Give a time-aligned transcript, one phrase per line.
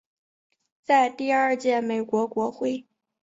[0.81, 2.87] 在第二届美国国会。